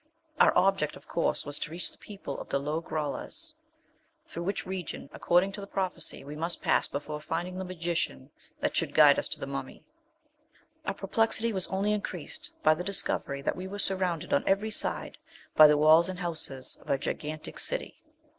Our 0.39 0.51
object, 0.57 0.95
of 0.95 1.07
course, 1.07 1.45
was 1.45 1.59
to 1.59 1.69
reach 1.69 1.91
the 1.91 1.97
people 1.99 2.39
of 2.39 2.49
the 2.49 2.57
Lo 2.57 2.81
grollas, 2.81 3.53
through 4.25 4.45
whose 4.45 4.65
region, 4.65 5.11
according 5.13 5.51
to 5.51 5.61
the 5.61 5.67
prophecy, 5.67 6.23
we 6.23 6.35
must 6.35 6.63
pass 6.63 6.87
before 6.87 7.21
finding 7.21 7.59
the 7.59 7.63
Magician 7.63 8.31
that 8.61 8.75
should 8.75 8.95
guide 8.95 9.19
us 9.19 9.29
to 9.29 9.39
the 9.39 9.45
mummy. 9.45 9.83
Our 10.87 10.95
perplexity 10.95 11.53
was 11.53 11.67
only 11.67 11.93
increased 11.93 12.49
by 12.63 12.73
the 12.73 12.83
discovery 12.83 13.43
that 13.43 13.55
we 13.55 13.67
were 13.67 13.77
surrounded 13.77 14.33
on 14.33 14.43
every 14.47 14.71
side 14.71 15.19
by 15.55 15.67
the 15.67 15.77
walls 15.77 16.09
and 16.09 16.17
houses 16.17 16.79
of 16.81 16.89
a 16.89 16.97
gigantic 16.97 17.59
city. 17.59 18.01